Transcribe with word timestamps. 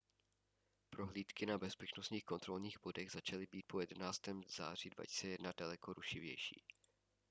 prohlídky 0.89 1.45
na 1.45 1.57
bezpečnostních 1.57 2.25
kontrolních 2.25 2.81
bodech 2.83 3.11
začaly 3.11 3.47
být 3.51 3.65
po 3.67 3.79
11. 3.79 4.21
září 4.55 4.89
2001 4.89 5.51
daleko 5.57 5.93
rušivější 5.93 6.63